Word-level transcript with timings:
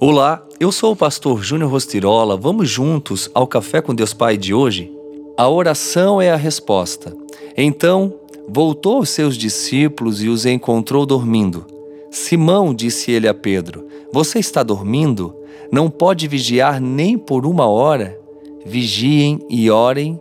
Olá, 0.00 0.46
eu 0.60 0.70
sou 0.70 0.92
o 0.92 0.96
pastor 0.96 1.42
Júnior 1.42 1.72
Rostirola. 1.72 2.36
Vamos 2.36 2.70
juntos 2.70 3.28
ao 3.34 3.48
Café 3.48 3.82
com 3.82 3.92
Deus 3.92 4.14
Pai 4.14 4.36
de 4.36 4.54
hoje? 4.54 4.92
A 5.36 5.48
oração 5.48 6.22
é 6.22 6.30
a 6.30 6.36
resposta. 6.36 7.12
Então, 7.56 8.14
voltou 8.48 8.98
aos 8.98 9.08
seus 9.08 9.36
discípulos 9.36 10.22
e 10.22 10.28
os 10.28 10.46
encontrou 10.46 11.04
dormindo. 11.04 11.66
Simão 12.12 12.72
disse 12.72 13.10
ele 13.10 13.26
a 13.26 13.34
Pedro: 13.34 13.88
Você 14.12 14.38
está 14.38 14.62
dormindo? 14.62 15.34
Não 15.72 15.90
pode 15.90 16.28
vigiar 16.28 16.80
nem 16.80 17.18
por 17.18 17.44
uma 17.44 17.66
hora? 17.66 18.20
Vigiem 18.64 19.40
e 19.50 19.68
orem 19.68 20.16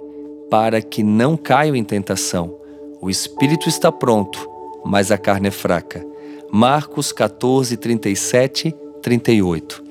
para 0.50 0.82
que 0.82 1.04
não 1.04 1.38
caiam 1.38 1.76
em 1.76 1.84
tentação. 1.84 2.58
O 3.00 3.12
espírito 3.12 3.70
está 3.70 3.92
pronto, 3.92 4.50
mas 4.84 5.12
a 5.12 5.20
carne 5.20 5.50
é 5.50 5.52
fraca. 5.52 6.04
Marcos 6.52 7.12
14, 7.12 7.78
37 7.78 8.74
38. 9.08 9.84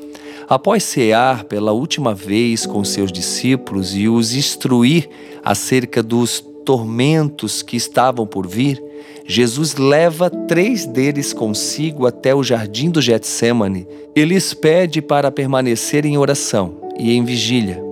Após 0.47 0.85
cear 0.85 1.45
pela 1.45 1.73
última 1.73 2.15
vez 2.15 2.67
com 2.67 2.85
seus 2.85 3.11
discípulos 3.11 3.97
e 3.97 4.09
os 4.09 4.35
instruir 4.35 5.09
acerca 5.43 6.03
dos 6.03 6.45
tormentos 6.67 7.63
que 7.63 7.79
estavam 7.79 8.27
por 8.27 8.47
vir, 8.47 8.83
Jesus 9.27 9.75
leva 9.77 10.29
três 10.29 10.85
deles 10.85 11.33
consigo 11.33 12.07
até 12.07 12.35
o 12.35 12.45
jardim 12.45 12.91
do 12.91 13.01
Getsemane 13.01 13.89
e 14.15 14.23
lhes 14.23 14.53
pede 14.53 15.01
para 15.01 15.31
permanecer 15.31 16.05
em 16.05 16.19
oração 16.19 16.75
e 16.99 17.17
em 17.17 17.25
vigília, 17.25 17.83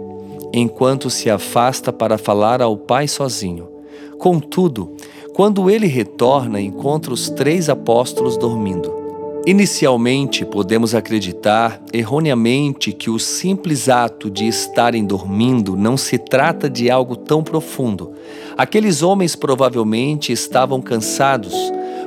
enquanto 0.53 1.09
se 1.09 1.31
afasta 1.31 1.91
para 1.91 2.19
falar 2.19 2.61
ao 2.61 2.77
Pai 2.77 3.09
sozinho. 3.09 3.67
Contudo, 4.19 4.95
quando 5.33 5.71
ele 5.71 5.87
retorna, 5.87 6.61
encontra 6.61 7.15
os 7.15 7.31
três 7.31 7.71
apóstolos 7.71 8.37
dormindo. 8.37 9.04
Inicialmente, 9.47 10.43
podemos 10.43 10.95
acreditar 10.95 11.79
erroneamente 11.93 12.93
que 12.93 13.11
o 13.11 13.19
simples 13.19 13.91
ato 13.91 14.31
de 14.31 14.49
estarem 14.49 15.05
dormindo 15.05 15.77
não 15.77 15.99
se 15.99 16.17
trata 16.17 16.71
de 16.71 16.91
algo 16.91 17.15
tão 17.15 17.43
profundo. 17.43 18.15
Aqueles 18.57 19.03
homens 19.03 19.37
provavelmente 19.37 20.33
estavam 20.33 20.81
cansados, 20.81 21.53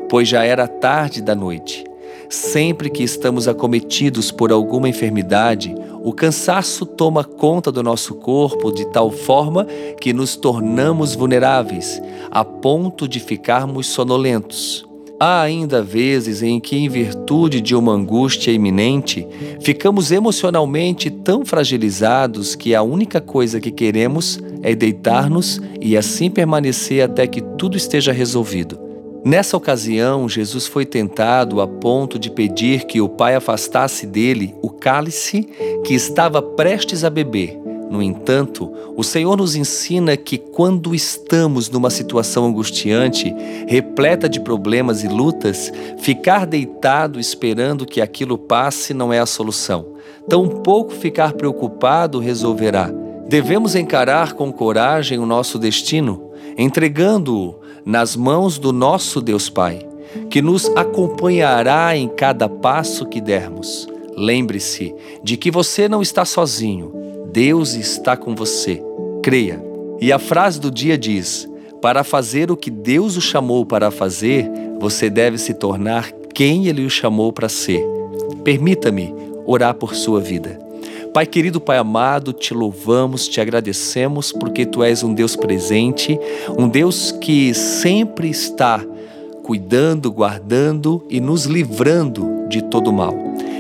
pois 0.09 0.28
já 0.28 0.44
era 0.45 0.67
tarde 0.67 1.22
da 1.22 1.36
noite. 1.36 1.84
Sempre 2.28 2.89
que 2.89 3.03
estamos 3.03 3.48
acometidos 3.48 4.31
por 4.31 4.52
alguma 4.52 4.89
enfermidade, 4.89 5.76
o 6.04 6.11
cansaço 6.14 6.88
toma 6.88 7.23
conta 7.23 7.72
do 7.72 7.83
nosso 7.83 8.16
corpo 8.16 8.72
de 8.72 8.86
tal 8.86 9.11
forma 9.11 9.67
que 10.02 10.11
nos 10.11 10.36
tornamos 10.36 11.14
vulneráveis, 11.14 12.02
a 12.31 12.44
ponto 12.44 13.08
de 13.08 13.20
ficarmos 13.20 13.86
sonolentos. 13.86 14.86
Há 15.20 15.42
ainda 15.42 15.82
vezes 15.82 16.44
em 16.44 16.60
que, 16.60 16.76
em 16.76 16.88
virtude 16.88 17.60
de 17.60 17.76
uma 17.76 17.92
angústia 17.92 18.52
iminente, 18.52 19.28
ficamos 19.60 20.12
emocionalmente 20.12 21.10
tão 21.10 21.44
fragilizados 21.44 22.54
que 22.54 22.76
a 22.76 22.84
única 22.84 23.20
coisa 23.20 23.60
que 23.60 23.72
queremos 23.72 24.40
é 24.62 24.76
deitar-nos 24.76 25.60
e 25.82 25.98
assim 25.98 26.30
permanecer 26.30 27.04
até 27.04 27.26
que 27.26 27.42
tudo 27.42 27.76
esteja 27.76 28.12
resolvido. 28.12 28.80
Nessa 29.26 29.58
ocasião, 29.58 30.30
Jesus 30.30 30.68
foi 30.68 30.86
tentado 30.86 31.62
a 31.62 31.68
ponto 31.68 32.20
de 32.20 32.30
pedir 32.30 32.86
que 32.86 33.02
o 33.02 33.10
Pai 33.10 33.34
afastasse 33.34 34.06
dele 34.06 34.54
o 34.62 34.70
cálice 34.70 35.50
que 35.84 35.95
estava 35.95 36.44
prestes 36.44 37.04
a 37.04 37.10
beber 37.10 37.67
no 37.89 38.03
entanto, 38.03 38.71
o 38.95 39.03
Senhor 39.03 39.38
nos 39.38 39.55
ensina 39.55 40.17
que 40.17 40.38
quando 40.38 40.93
estamos 40.93 41.69
numa 41.69 41.89
situação 41.89 42.45
angustiante, 42.45 43.33
repleta 43.67 44.27
de 44.27 44.39
problemas 44.39 45.03
e 45.03 45.07
lutas, 45.07 45.71
ficar 45.99 46.45
deitado 46.45 47.19
esperando 47.19 47.85
que 47.85 48.02
aquilo 48.02 48.38
passe 48.38 48.93
não 48.93 49.13
é 49.13 49.19
a 49.19 49.25
solução. 49.25 49.85
Tampouco 50.27 50.91
ficar 50.91 51.33
preocupado 51.33 52.19
resolverá. 52.19 52.91
Devemos 53.27 53.75
encarar 53.75 54.33
com 54.33 54.52
coragem 54.52 55.17
o 55.19 55.25
nosso 55.25 55.58
destino, 55.58 56.31
entregando-o 56.58 57.55
nas 57.86 58.15
mãos 58.17 58.59
do 58.59 58.73
nosso 58.73 59.21
Deus 59.21 59.49
Pai, 59.49 59.87
que 60.30 60.42
nos 60.42 60.67
acompanhará 60.76 61.95
em 61.95 62.09
cada 62.09 62.49
passo 62.49 63.05
que 63.05 63.21
dermos. 63.21 63.87
Lembre-se 64.17 64.93
de 65.23 65.37
que 65.37 65.49
você 65.49 65.87
não 65.87 66.02
está 66.02 66.26
sozinho. 66.26 67.07
Deus 67.32 67.73
está 67.73 68.15
com 68.15 68.36
você. 68.36 68.82
Creia. 69.21 69.64
E 69.99 70.11
a 70.11 70.20
frase 70.20 70.60
do 70.60 70.71
dia 70.71 70.98
diz: 70.98 71.48
Para 71.82 72.04
fazer 72.04 72.52
o 72.52 72.58
que 72.58 72.71
Deus 72.71 73.17
o 73.17 73.21
chamou 73.21 73.65
para 73.65 73.92
fazer, 73.92 74.49
você 74.80 75.10
deve 75.10 75.38
se 75.38 75.54
tornar 75.54 76.11
quem 76.33 76.67
Ele 76.67 76.86
o 76.86 76.89
chamou 76.89 77.33
para 77.33 77.49
ser. 77.49 77.83
Permita-me 78.43 79.14
orar 79.45 79.73
por 79.76 79.95
sua 79.95 80.20
vida. 80.20 80.60
Pai 81.14 81.26
querido, 81.26 81.60
Pai 81.60 81.77
amado, 81.77 82.32
te 82.32 82.54
louvamos, 82.54 83.27
te 83.27 83.42
agradecemos 83.42 84.32
porque 84.32 84.65
tu 84.65 84.83
és 84.83 85.04
um 85.04 85.14
Deus 85.14 85.36
presente, 85.36 86.20
um 86.58 86.67
Deus 86.67 87.11
que 87.11 87.54
sempre 87.54 88.30
está 88.30 88.86
cuidando, 89.42 90.11
guardando 90.11 91.04
e 91.09 91.20
nos 91.20 91.45
livrando 91.45 92.45
de 92.49 92.61
todo 92.61 92.94
mal. 92.94 93.15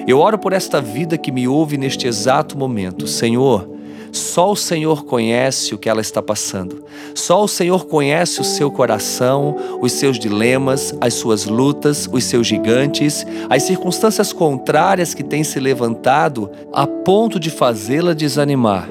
Eu 0.07 0.19
oro 0.19 0.37
por 0.37 0.53
esta 0.53 0.79
vida 0.79 1.17
que 1.17 1.33
me 1.33 1.49
ouve 1.49 1.77
neste 1.77 2.07
exato 2.07 2.57
momento. 2.57 3.05
Senhor, 3.05 3.69
só 4.09 4.49
o 4.49 4.55
Senhor 4.55 5.03
conhece 5.03 5.75
o 5.75 5.77
que 5.77 5.89
ela 5.89 5.99
está 5.99 6.21
passando. 6.21 6.85
Só 7.13 7.43
o 7.43 7.47
Senhor 7.47 7.85
conhece 7.87 8.39
o 8.39 8.43
seu 8.45 8.71
coração, 8.71 9.57
os 9.81 9.91
seus 9.91 10.17
dilemas, 10.17 10.95
as 11.01 11.13
suas 11.13 11.43
lutas, 11.43 12.09
os 12.09 12.23
seus 12.23 12.47
gigantes, 12.47 13.27
as 13.49 13.63
circunstâncias 13.63 14.31
contrárias 14.31 15.13
que 15.13 15.25
têm 15.25 15.43
se 15.43 15.59
levantado 15.59 16.49
a 16.71 16.87
ponto 16.87 17.37
de 17.37 17.49
fazê-la 17.49 18.13
desanimar. 18.13 18.87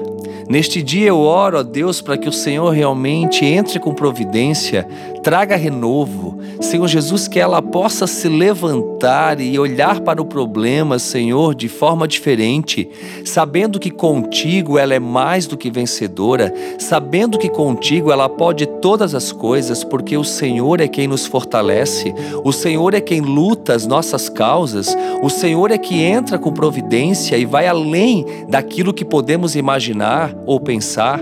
Neste 0.47 0.81
dia 0.81 1.07
eu 1.07 1.17
oro 1.17 1.57
a 1.57 1.63
Deus 1.63 1.99
para 1.99 2.17
que 2.17 2.29
o 2.29 2.31
Senhor 2.31 2.69
realmente 2.69 3.43
entre 3.43 3.79
com 3.79 3.93
providência, 3.93 4.87
traga 5.27 5.57
renovo. 5.57 6.39
Senhor 6.61 6.87
Jesus, 6.87 7.27
que 7.27 7.37
ela 7.37 7.61
possa 7.61 8.07
se 8.07 8.29
levantar 8.29 9.41
e 9.41 9.59
olhar 9.59 9.99
para 9.99 10.21
o 10.21 10.25
problema, 10.25 10.97
Senhor, 10.99 11.53
de 11.53 11.67
forma 11.67 12.07
diferente, 12.07 12.89
sabendo 13.25 13.77
que 13.77 13.91
contigo 13.91 14.79
ela 14.79 14.93
é 14.93 14.99
mais 14.99 15.45
do 15.45 15.57
que 15.57 15.69
vencedora, 15.69 16.53
sabendo 16.79 17.37
que 17.37 17.49
contigo 17.49 18.09
ela 18.09 18.29
pode 18.29 18.65
todas 18.65 19.13
as 19.13 19.33
coisas, 19.33 19.83
porque 19.83 20.15
o 20.15 20.23
Senhor 20.23 20.79
é 20.79 20.87
quem 20.87 21.09
nos 21.09 21.25
fortalece, 21.25 22.15
o 22.45 22.53
Senhor 22.53 22.93
é 22.93 23.01
quem 23.01 23.19
luta 23.19 23.73
as 23.73 23.85
nossas 23.85 24.29
causas, 24.29 24.95
o 25.21 25.29
Senhor 25.29 25.71
é 25.71 25.77
que 25.77 26.01
entra 26.01 26.39
com 26.39 26.53
providência 26.53 27.35
e 27.35 27.43
vai 27.43 27.67
além 27.67 28.25
daquilo 28.47 28.93
que 28.93 29.03
podemos 29.03 29.57
imaginar 29.57 30.33
ou 30.45 30.57
pensar. 30.57 31.21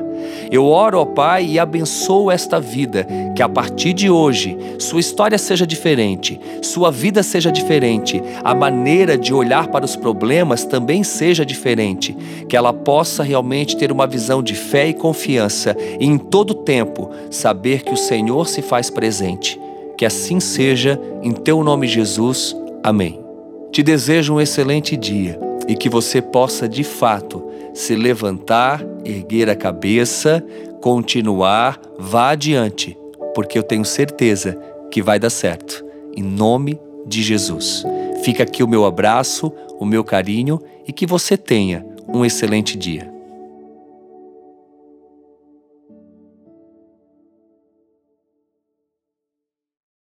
Eu 0.51 0.65
oro, 0.65 0.99
ó 0.99 1.05
Pai, 1.05 1.45
e 1.45 1.59
abençoo 1.59 2.31
esta 2.31 2.59
vida, 2.59 3.07
que 3.35 3.41
a 3.41 3.49
partir 3.49 3.93
de 3.93 4.09
hoje 4.09 4.57
sua 4.79 4.99
história 4.99 5.37
seja 5.37 5.65
diferente, 5.65 6.39
sua 6.61 6.91
vida 6.91 7.23
seja 7.23 7.51
diferente, 7.51 8.21
a 8.43 8.53
maneira 8.53 9.17
de 9.17 9.33
olhar 9.33 9.67
para 9.67 9.85
os 9.85 9.95
problemas 9.95 10.65
também 10.65 11.03
seja 11.03 11.45
diferente, 11.45 12.15
que 12.47 12.55
ela 12.55 12.73
possa 12.73 13.23
realmente 13.23 13.77
ter 13.77 13.91
uma 13.91 14.07
visão 14.07 14.41
de 14.41 14.55
fé 14.55 14.87
e 14.87 14.93
confiança 14.93 15.75
e 15.99 16.05
em 16.05 16.17
todo 16.17 16.53
tempo 16.53 17.09
saber 17.29 17.83
que 17.83 17.93
o 17.93 17.97
Senhor 17.97 18.47
se 18.47 18.61
faz 18.61 18.89
presente. 18.89 19.59
Que 19.97 20.05
assim 20.05 20.39
seja, 20.39 20.99
em 21.23 21.31
teu 21.31 21.63
nome, 21.63 21.87
Jesus. 21.87 22.55
Amém. 22.83 23.19
Te 23.71 23.81
desejo 23.81 24.35
um 24.35 24.41
excelente 24.41 24.95
dia 24.97 25.39
e 25.67 25.75
que 25.75 25.89
você 25.89 26.21
possa 26.21 26.67
de 26.67 26.83
fato 26.83 27.43
se 27.73 27.95
levantar, 27.95 28.83
erguer 29.05 29.49
a 29.49 29.55
cabeça, 29.55 30.43
continuar, 30.81 31.79
vá 31.97 32.31
adiante, 32.31 32.97
porque 33.33 33.57
eu 33.57 33.63
tenho 33.63 33.85
certeza 33.85 34.59
que 34.91 35.01
vai 35.01 35.19
dar 35.19 35.29
certo. 35.29 35.85
Em 36.16 36.23
nome 36.23 36.79
de 37.05 37.21
Jesus. 37.21 37.83
Fica 38.23 38.43
aqui 38.43 38.63
o 38.63 38.67
meu 38.67 38.85
abraço, 38.85 39.51
o 39.79 39.85
meu 39.85 40.03
carinho 40.03 40.59
e 40.87 40.91
que 40.91 41.05
você 41.05 41.37
tenha 41.37 41.85
um 42.07 42.25
excelente 42.25 42.78
dia. 42.78 43.15